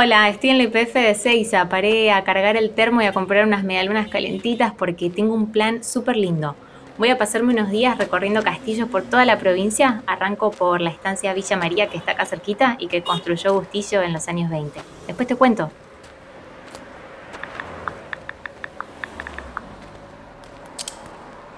[0.00, 1.68] Hola, estoy en la IPF de Seiza.
[1.68, 5.82] Paré a cargar el termo y a comprar unas medialunas calentitas porque tengo un plan
[5.82, 6.54] súper lindo.
[6.98, 10.04] Voy a pasarme unos días recorriendo castillos por toda la provincia.
[10.06, 14.12] Arranco por la estancia Villa María que está acá cerquita y que construyó Bustillo en
[14.12, 14.80] los años 20.
[15.08, 15.72] Después te cuento.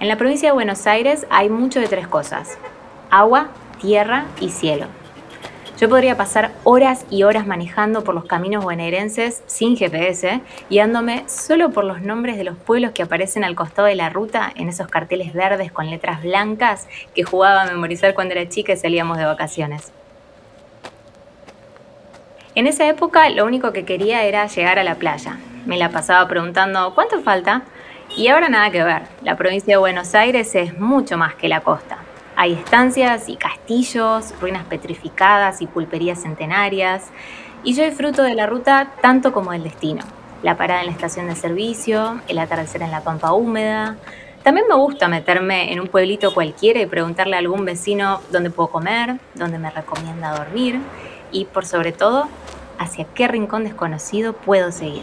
[0.01, 2.57] En la provincia de Buenos Aires hay mucho de tres cosas.
[3.11, 3.49] Agua,
[3.83, 4.87] tierra y cielo.
[5.81, 11.71] Yo podría pasar horas y horas manejando por los caminos bonaerenses sin GPS, guiándome solo
[11.71, 14.89] por los nombres de los pueblos que aparecen al costado de la ruta en esos
[14.89, 19.25] carteles verdes con letras blancas que jugaba a memorizar cuando era chica y salíamos de
[19.25, 19.91] vacaciones.
[22.55, 25.39] En esa época lo único que quería era llegar a la playa.
[25.65, 27.63] Me la pasaba preguntando, ¿cuánto falta?
[28.19, 31.63] Y ahora nada que ver, la provincia de Buenos Aires es mucho más que la
[31.63, 32.10] costa.
[32.43, 37.11] Hay estancias y castillos, ruinas petrificadas y pulperías centenarias,
[37.65, 40.03] y yo disfruto de la ruta tanto como del destino.
[40.43, 43.99] La parada en la estación de servicio, el atardecer en la pampa húmeda.
[44.43, 48.71] También me gusta meterme en un pueblito cualquiera y preguntarle a algún vecino dónde puedo
[48.71, 50.81] comer, dónde me recomienda dormir
[51.31, 52.27] y, por sobre todo,
[52.79, 55.03] hacia qué rincón desconocido puedo seguir.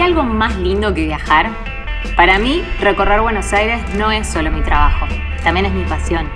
[0.00, 1.50] ¿Hay algo más lindo que viajar?
[2.16, 5.04] Para mí, recorrer Buenos Aires no es solo mi trabajo,
[5.44, 6.26] también es mi pasión.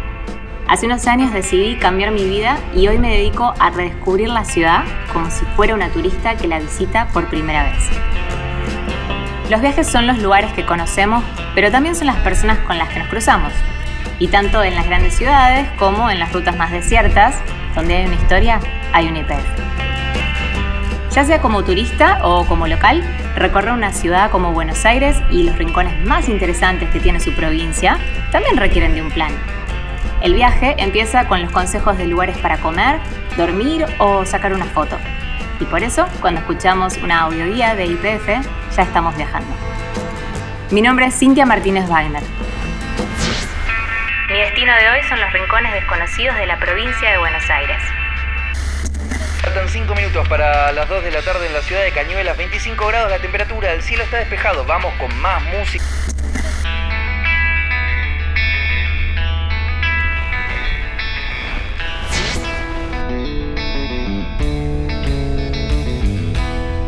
[0.69, 4.85] Hace unos años decidí cambiar mi vida y hoy me dedico a redescubrir la ciudad
[5.15, 7.89] como si fuera una turista que la visita por primera vez.
[9.49, 12.99] Los viajes son los lugares que conocemos, pero también son las personas con las que
[12.99, 13.55] nos cruzamos.
[14.19, 17.41] Y tanto en las grandes ciudades como en las rutas más desiertas,
[17.75, 18.61] donde hay una historia,
[18.93, 19.43] hay un IPF.
[21.13, 23.03] Ya sea como turista o como local,
[23.37, 27.99] recorrer una ciudad como Buenos Aires y los rincones más interesantes que tiene su provincia
[28.31, 29.33] también requieren de un plan.
[30.23, 32.99] El viaje empieza con los consejos de lugares para comer,
[33.37, 34.99] dormir o sacar una foto.
[35.61, 38.27] Y por eso, cuando escuchamos una audioguía de IPF,
[38.75, 39.55] ya estamos viajando.
[40.71, 42.23] Mi nombre es Cintia Martínez Wagner.
[44.31, 47.83] Mi destino de hoy son los rincones desconocidos de la provincia de Buenos Aires.
[49.55, 52.89] Faltan 5 minutos para las 2 de la tarde en la ciudad de Cañuelas, 25
[52.89, 55.85] grados la temperatura, el cielo está despejado, vamos con más música.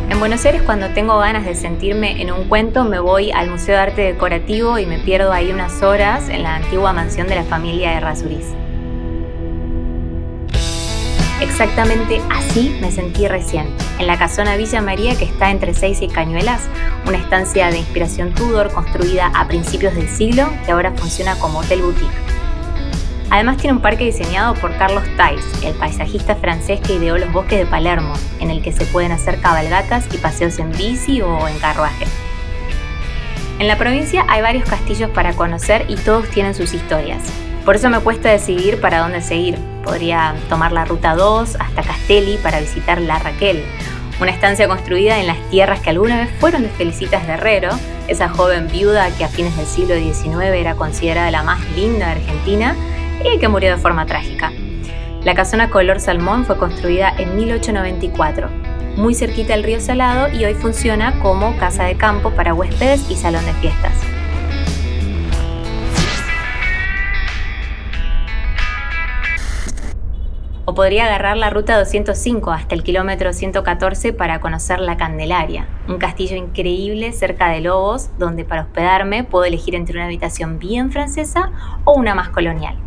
[0.09, 3.75] En Buenos Aires cuando tengo ganas de sentirme en un cuento me voy al Museo
[3.75, 7.43] de Arte Decorativo y me pierdo ahí unas horas en la antigua mansión de la
[7.45, 8.66] familia de Razuriz.
[11.59, 13.65] Exactamente así me sentí recién,
[13.97, 16.61] en la casona Villa María que está entre Seis y Cañuelas,
[17.07, 21.81] una estancia de inspiración Tudor construida a principios del siglo que ahora funciona como hotel
[21.81, 22.13] boutique.
[23.31, 27.57] Además tiene un parque diseñado por Carlos Thais, el paisajista francés que ideó los bosques
[27.57, 31.57] de Palermo, en el que se pueden hacer cabalgatas y paseos en bici o en
[31.57, 32.05] carruaje.
[33.57, 37.23] En la provincia hay varios castillos para conocer y todos tienen sus historias.
[37.67, 39.57] Por eso me cuesta decidir para dónde seguir.
[39.83, 43.61] Podría tomar la ruta 2 hasta Castelli para visitar La Raquel,
[44.21, 47.71] una estancia construida en las tierras que alguna vez fueron de Felicitas Guerrero,
[48.07, 52.11] esa joven viuda que a fines del siglo XIX era considerada la más linda de
[52.13, 52.73] Argentina
[53.25, 54.53] y que murió de forma trágica.
[55.25, 58.47] La casona color salmón fue construida en 1894,
[58.95, 63.17] muy cerquita del río Salado y hoy funciona como casa de campo para huéspedes y
[63.17, 64.16] salón de fiestas.
[70.77, 76.35] Podría agarrar la ruta 205 hasta el kilómetro 114 para conocer la Candelaria, un castillo
[76.35, 81.49] increíble cerca de Lobos, donde para hospedarme puedo elegir entre una habitación bien francesa
[81.83, 82.77] o una más colonial.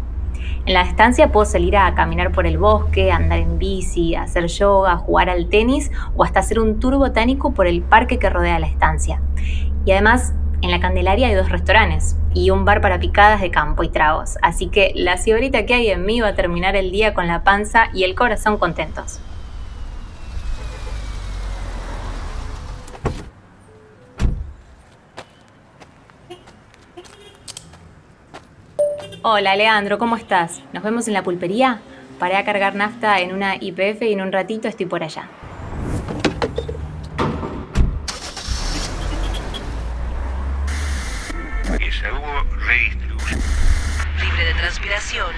[0.67, 4.97] En la estancia puedo salir a caminar por el bosque, andar en bici, hacer yoga,
[4.97, 8.69] jugar al tenis o hasta hacer un tour botánico por el parque que rodea la
[8.69, 9.21] estancia.
[9.85, 10.33] Y además
[10.63, 14.37] en la Candelaria hay dos restaurantes y un bar para picadas de campo y tragos,
[14.43, 17.43] así que la ciborita que hay en mí va a terminar el día con la
[17.43, 19.21] panza y el corazón contentos.
[29.23, 30.63] Hola Leandro, ¿cómo estás?
[30.73, 31.81] ¿Nos vemos en la pulpería?
[32.19, 35.29] Paré a cargar nafta en una IPF y en un ratito estoy por allá.
[42.13, 43.41] hubo redistribución.
[44.21, 45.35] Libre de transpiración.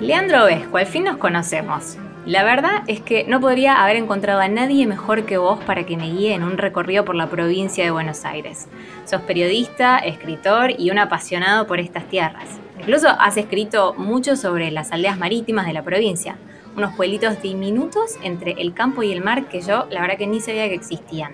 [0.00, 1.98] Leandro Vesco, al fin nos conocemos.
[2.26, 5.96] La verdad es que no podría haber encontrado a nadie mejor que vos para que
[5.96, 8.68] me guíe en un recorrido por la provincia de Buenos Aires.
[9.06, 12.46] Sos periodista, escritor y un apasionado por estas tierras.
[12.78, 16.36] Incluso has escrito mucho sobre las aldeas marítimas de la provincia,
[16.76, 20.40] unos pueblitos diminutos entre el campo y el mar que yo la verdad que ni
[20.40, 21.32] sabía que existían.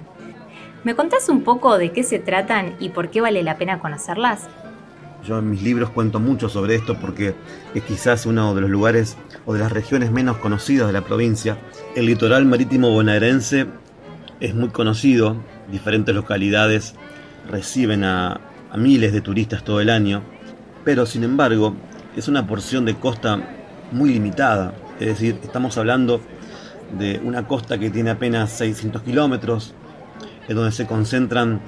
[0.85, 4.49] ¿Me contás un poco de qué se tratan y por qué vale la pena conocerlas?
[5.25, 7.35] Yo en mis libros cuento mucho sobre esto porque
[7.75, 11.59] es quizás uno de los lugares o de las regiones menos conocidas de la provincia.
[11.95, 13.67] El litoral marítimo bonaerense
[14.41, 15.37] es muy conocido,
[15.71, 16.95] diferentes localidades
[17.51, 18.41] reciben a,
[18.77, 20.23] miles de turistas todo el año,
[20.85, 21.75] pero sin embargo
[22.15, 23.41] es una porción de costa
[23.91, 26.21] muy limitada, es decir, estamos hablando
[26.99, 29.73] de una costa que tiene apenas 600 kilómetros,
[30.47, 31.63] en donde se concentran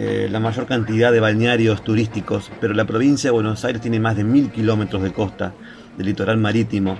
[0.00, 4.16] eh, la mayor cantidad de balnearios turísticos, pero la provincia de Buenos Aires tiene más
[4.16, 5.54] de mil kilómetros de costa,
[5.96, 6.96] de litoral marítimo,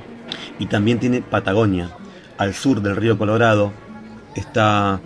[0.58, 1.90] y también tiene Patagonia.
[2.38, 3.72] Al sur del río Colorado
[4.34, 5.00] está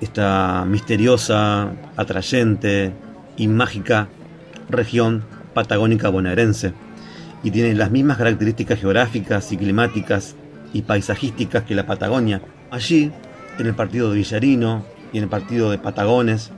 [0.00, 2.92] esta misteriosa, atrayente
[3.36, 4.06] y mágica
[4.68, 6.74] región patagónica bonaerense,
[7.42, 10.36] y tiene las mismas características geográficas y climáticas
[10.72, 12.40] y paisajísticas que la Patagonia.
[12.70, 13.10] Allí,
[13.58, 16.52] en el partido de Villarino y en el partido de Patagones,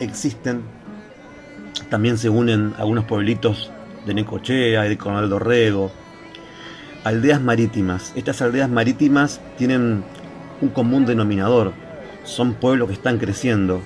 [0.00, 0.62] existen,
[1.90, 3.70] también se unen algunos pueblitos
[4.06, 5.90] de Necochea y de Coronel Dorrego,
[7.04, 8.12] aldeas marítimas.
[8.16, 10.04] Estas aldeas marítimas tienen
[10.60, 11.72] un común denominador,
[12.24, 13.80] son pueblos que están creciendo.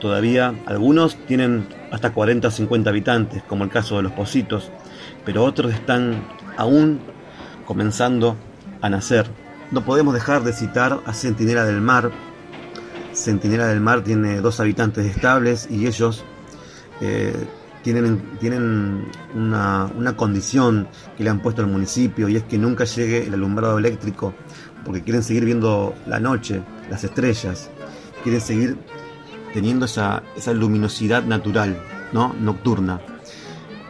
[0.00, 4.70] Todavía algunos tienen hasta 40 o 50 habitantes, como el caso de los Positos,
[5.24, 6.22] pero otros están
[6.56, 7.00] aún
[7.64, 8.36] comenzando
[8.82, 9.26] a nacer.
[9.70, 12.10] No podemos dejar de citar a Centinela del Mar,
[13.16, 16.24] Centinela del Mar tiene dos habitantes estables y ellos
[17.00, 17.34] eh,
[17.82, 23.26] tienen, tienen una, condición que le han puesto al municipio y es que nunca llegue
[23.26, 24.34] el alumbrado eléctrico
[24.84, 27.70] porque quieren seguir viendo la noche, las estrellas,
[28.22, 28.76] quieren seguir
[29.52, 30.22] teniendo esa,
[30.52, 31.76] luminosidad natural,
[32.12, 32.34] ¿no?
[32.38, 33.00] nocturna.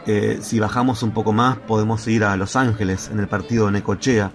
[0.05, 3.73] Eh, si bajamos un poco más podemos ir a Los Ángeles, en el partido de
[3.73, 4.31] Necochea.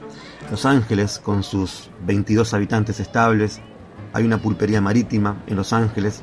[0.51, 3.61] Los Ángeles, con sus 22 habitantes estables,
[4.13, 6.23] hay una pulpería marítima en Los Ángeles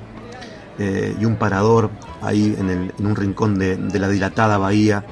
[0.78, 1.90] eh, y un parador
[2.22, 5.06] ahí en, un rincón de, la dilatada bahía.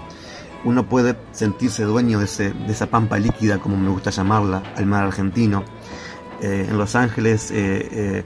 [0.63, 5.63] Uno puede sentirse dueño de, esa pampa líquida, como me gusta llamarla, al mar argentino.
[6.41, 8.23] Eh, en Los Ángeles, eh,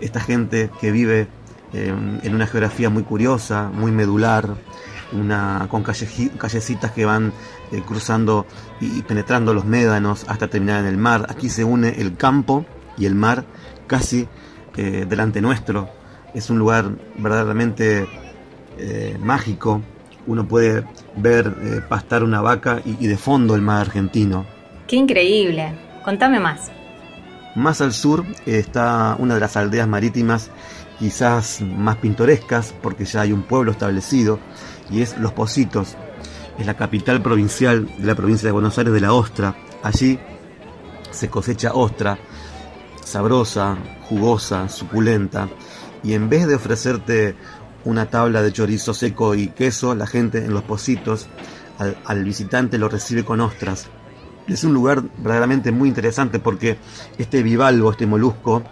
[0.00, 1.28] esta gente que vive
[1.72, 4.56] en una geografía muy curiosa, muy medular,
[5.68, 7.32] con callecitas que van
[7.86, 8.46] cruzando
[8.80, 11.26] y penetrando los médanos hasta terminar en el mar.
[11.28, 12.64] Aquí se une el campo
[12.96, 13.44] y el mar
[13.90, 14.28] casi
[14.76, 15.88] eh, delante nuestro.
[16.32, 18.06] Es un lugar verdaderamente
[18.78, 19.82] eh, mágico.
[20.28, 20.84] Uno puede
[21.16, 24.46] ver eh, pastar una vaca y, de fondo el mar argentino.
[24.86, 25.72] ¡Qué increíble!
[26.04, 26.70] Contame más.
[27.56, 30.52] Más al sur está una de las aldeas marítimas
[31.00, 34.38] quizás más pintorescas porque ya hay un pueblo establecido
[34.88, 35.96] y es Los Positos.
[36.58, 39.56] Es la capital provincial de la provincia de Buenos Aires de la ostra.
[39.82, 40.16] Allí
[41.10, 42.18] se cosecha ostra
[43.04, 43.78] sabrosa,
[44.08, 45.48] jugosa, suculenta,
[46.02, 47.34] y en vez de ofrecerte
[47.84, 51.28] una tabla de chorizo seco y queso, la gente en los pocitos
[52.04, 53.86] al, visitante lo recibe con ostras.
[54.46, 56.76] Es un lugar verdaderamente muy interesante porque
[57.18, 58.62] este bivalvo, este molusco,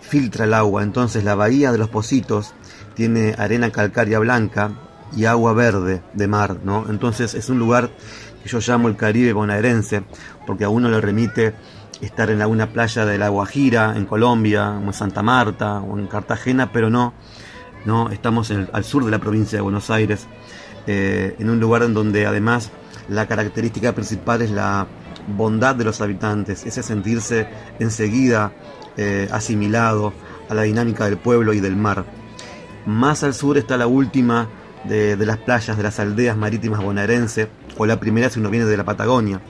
[0.00, 0.82] filtra el agua.
[0.82, 2.54] Entonces la bahía de los pocitos
[2.94, 4.72] tiene arena calcárea blanca
[5.16, 6.86] y agua verde de mar, ¿no?
[6.90, 7.90] Entonces es un lugar
[8.42, 10.02] que yo llamo el Caribe bonaerense
[10.46, 11.54] porque a uno le remite
[12.00, 16.06] estar en alguna playa de la Guajira, en Colombia, o en Santa Marta, o en
[16.06, 17.12] Cartagena, pero no,
[17.84, 20.26] no estamos al sur de la provincia de Buenos Aires,
[20.86, 22.70] eh, en un lugar en donde además
[23.08, 24.86] la característica principal es la
[25.36, 28.52] bondad de los habitantes, ese sentirse enseguida
[28.96, 30.12] eh, asimilado
[30.48, 32.04] a la dinámica del pueblo y del mar.
[32.86, 34.48] Más al sur está la última
[34.84, 38.66] de, de las playas de las aldeas marítimas bonaerense, o la primera si uno viene
[38.66, 39.40] de la Patagonia,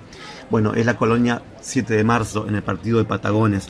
[0.50, 3.68] bueno, es la colonia 7 de marzo en el partido de Patagones.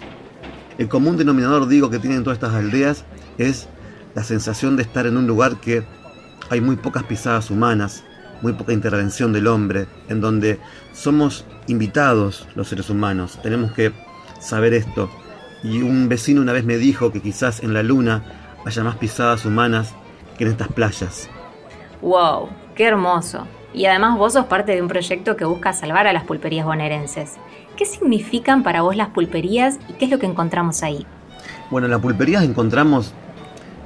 [0.79, 3.05] El común denominador, digo, que tienen todas estas aldeas
[3.37, 3.69] es
[4.15, 5.85] la sensación de estar en un lugar que
[6.51, 8.05] hay muy pocas pisadas humanas,
[8.43, 10.61] muy poca intervención del hombre, en donde
[10.93, 13.39] somos invitados los seres humanos.
[13.43, 13.93] Tenemos que
[14.41, 15.11] saber esto.
[15.65, 18.23] Y un vecino una vez me dijo que quizás en la luna
[18.65, 19.95] haya más pisadas humanas
[20.37, 21.29] que en estas playas.
[22.01, 22.49] ¡Wow!
[22.77, 23.47] ¡Qué hermoso!
[23.75, 27.37] Y además vos sos parte de un proyecto que busca salvar a las pulperías bonaerenses.
[27.77, 31.07] ¿Qué significan para vos las pulperías y qué es lo que encontramos ahí?
[31.71, 33.13] Bueno, en las pulperías encontramos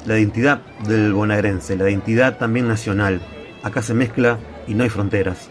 [0.06, 3.20] la identidad del bonaerense, la identidad también nacional.
[3.62, 5.50] Acá se mezcla y no hay fronteras.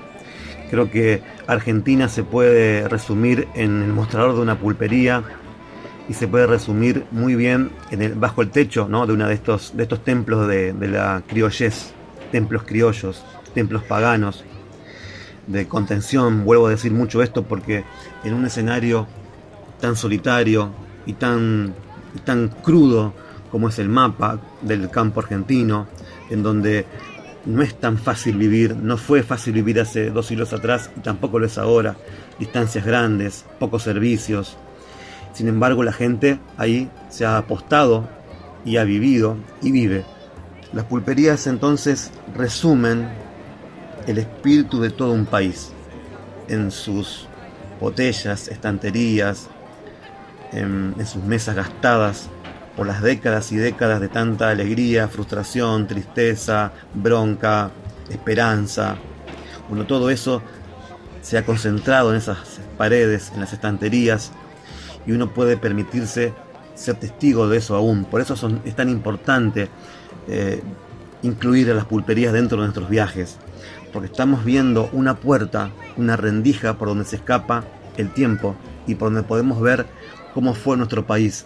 [0.69, 5.23] Creo que Argentina se puede resumir en el mostrador de una pulpería
[6.07, 9.05] y se puede resumir muy bien en el, bajo el techo ¿no?
[9.05, 11.93] de uno de estos, de estos templos de, de la criollez,
[12.31, 13.23] templos criollos,
[13.53, 14.43] templos paganos,
[15.47, 16.45] de contención.
[16.45, 17.83] Vuelvo a decir mucho esto porque
[18.23, 19.07] en un escenario
[19.79, 20.71] tan solitario
[21.05, 21.73] y tan,
[22.23, 23.13] tan crudo
[23.51, 25.87] como es el mapa del campo argentino,
[26.29, 26.85] en donde
[27.45, 31.39] no es tan fácil vivir, no fue fácil vivir hace dos siglos atrás y tampoco
[31.39, 31.95] lo es ahora.
[32.39, 34.57] Distancias grandes, pocos servicios.
[35.33, 38.07] Sin embargo, la gente ahí se ha apostado
[38.63, 40.05] y ha vivido y vive.
[40.71, 43.09] Las pulperías entonces resumen
[44.07, 45.71] el espíritu de todo un país
[46.47, 47.27] en sus
[47.79, 49.47] botellas, estanterías,
[50.51, 52.27] en, sus mesas gastadas
[52.75, 57.71] por las décadas y décadas de tanta alegría, frustración, tristeza, bronca,
[58.09, 58.95] esperanza.
[59.69, 60.41] Bueno, todo eso
[61.21, 62.37] se ha concentrado en esas
[62.77, 64.31] paredes, en las estanterías,
[65.05, 66.33] y uno puede permitirse
[66.75, 68.05] ser testigo de eso aún.
[68.05, 69.69] Por eso son, es tan importante
[70.27, 70.61] eh,
[71.23, 73.37] incluir a las pulperías dentro de nuestros viajes,
[73.91, 77.63] porque estamos viendo una puerta, una rendija por donde se escapa
[77.97, 78.55] el tiempo
[78.87, 79.85] y por donde podemos ver
[80.33, 81.45] cómo fue nuestro país,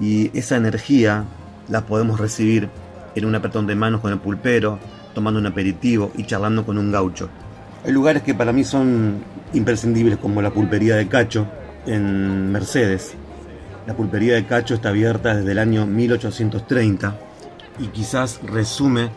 [0.00, 1.24] y esa energía
[1.68, 2.68] la podemos recibir
[3.14, 4.78] en un apretón de manos con el pulpero,
[5.14, 7.28] tomando un aperitivo y charlando con un gaucho.
[7.84, 9.22] Hay lugares que para mí son
[9.52, 11.46] imprescindibles como la pulpería de Cacho
[11.86, 13.14] en Mercedes.
[13.86, 17.16] La pulpería de Cacho está abierta desde el año 1830
[17.78, 19.10] y quizás resume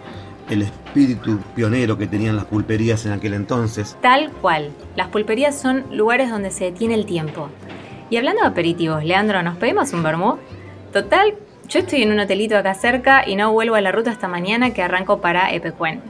[0.50, 3.98] el espíritu pionero que tenían las pulperías en aquel entonces.
[4.02, 4.72] Tal cual.
[4.96, 7.50] Las pulperías son lugares donde se detiene el tiempo.
[8.10, 10.38] Y hablando de aperitivos, Leandro, ¿nos pedimos un vermú?
[10.92, 11.34] Total,
[11.68, 14.74] yo estoy en un hotelito acá cerca y no vuelvo a la ruta hasta mañana
[14.74, 16.02] que arranco para Epecuén.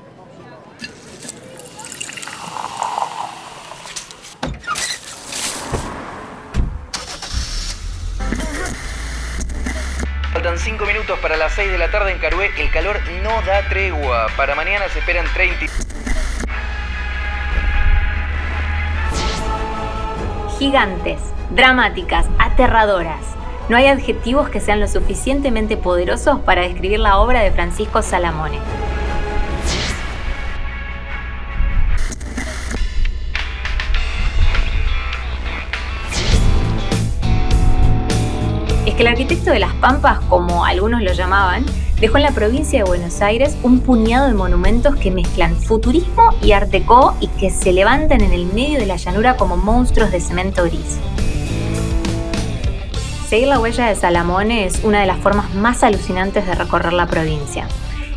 [10.33, 12.49] Faltan 5 minutos para las 6 de la tarde en Carué.
[12.57, 14.27] El calor no da tregua.
[14.37, 15.65] Para mañana se esperan 30.
[20.57, 23.19] Gigantes, dramáticas, aterradoras.
[23.67, 28.59] No hay adjetivos que sean lo suficientemente poderosos para describir la obra de Francisco Salamone.
[39.03, 41.65] El arquitecto de las Pampas, como algunos lo llamaban,
[41.99, 46.53] dejó en la provincia de Buenos Aires un puñado de monumentos que mezclan futurismo y
[46.53, 50.21] art déco y que se levantan en el medio de la llanura como monstruos de
[50.21, 50.99] cemento gris.
[53.27, 57.07] Seguir la huella de Salamone es una de las formas más alucinantes de recorrer la
[57.07, 57.67] provincia.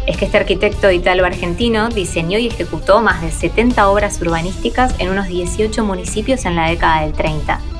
[0.07, 5.26] Es que este arquitecto italo-argentino diseñó y ejecutó más de 70 obras urbanísticas en unos
[5.26, 7.75] 18 municipios en la década del 30.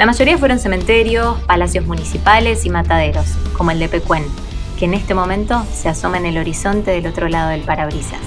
[0.00, 4.24] La mayoría fueron cementerios, palacios municipales y mataderos, como el de Pecuén,
[4.78, 8.18] que en este momento se asoma en el horizonte del otro lado del parabrisas.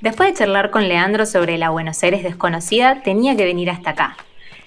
[0.00, 4.16] Después de charlar con Leandro sobre la Buenos Aires desconocida, tenía que venir hasta acá.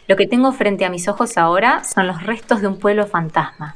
[0.08, 3.76] Lo que tengo frente a mis ojos ahora son los restos de un pueblo fantasma.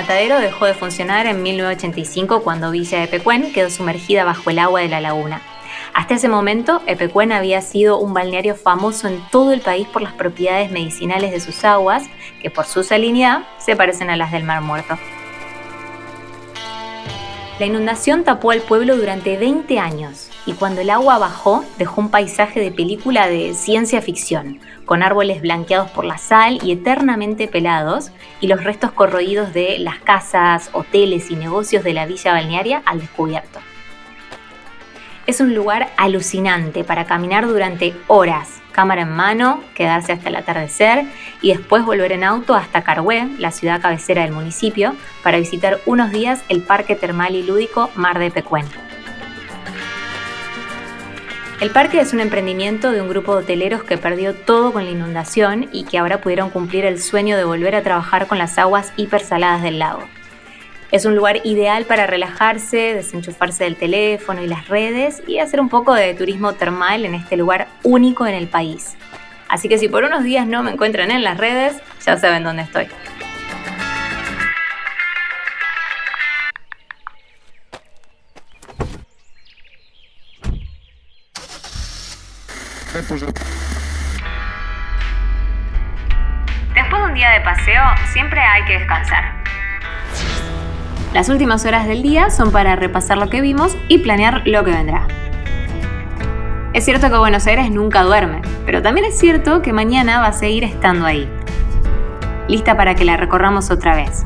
[0.00, 4.88] Matadero dejó de funcionar en 1985 cuando Villa Epecuén quedó sumergida bajo el agua de
[4.88, 5.42] la laguna.
[5.92, 10.14] Hasta ese momento, Epecuén había sido un balneario famoso en todo el país por las
[10.14, 12.04] propiedades medicinales de sus aguas,
[12.40, 14.96] que por su salinidad se parecen a las del Mar Muerto.
[17.58, 22.10] La inundación tapó al pueblo durante 20 años y cuando el agua bajó dejó un
[22.10, 28.10] paisaje de película de ciencia ficción, con árboles blanqueados por la sal y eternamente pelados,
[28.40, 33.00] y los restos corroídos de las casas, hoteles y negocios de la villa balnearia al
[33.00, 33.60] descubierto.
[35.28, 41.04] Es un lugar alucinante para caminar durante horas, cámara en mano, quedarse hasta el atardecer
[41.42, 46.10] y después volver en auto hasta Carhué, la ciudad cabecera del municipio, para visitar unos
[46.10, 48.66] días el Parque Termal y Lúdico Mar de Pecuén.
[51.60, 54.92] El parque es un emprendimiento de un grupo de hoteleros que perdió todo con la
[54.92, 58.94] inundación y que ahora pudieron cumplir el sueño de volver a trabajar con las aguas
[58.96, 60.08] hipersaladas del lago.
[60.90, 65.68] Es un lugar ideal para relajarse, desenchufarse del teléfono y las redes y hacer un
[65.68, 68.96] poco de turismo termal en este lugar único en el país.
[69.46, 71.76] Así que si por unos días no me encuentran en las redes,
[72.06, 72.86] ya saben dónde estoy.
[86.74, 89.40] Después de un día de paseo, siempre hay que descansar.
[91.12, 94.70] Las últimas horas del día son para repasar lo que vimos y planear lo que
[94.70, 95.08] vendrá.
[96.72, 100.32] Es cierto que Buenos Aires nunca duerme, pero también es cierto que mañana va a
[100.32, 101.28] seguir estando ahí.
[102.46, 104.24] Lista para que la recorramos otra vez.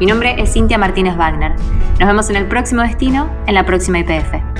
[0.00, 1.52] Mi nombre es Cintia Martínez Wagner.
[2.00, 4.51] Nos vemos en el próximo destino, en la próxima IPF.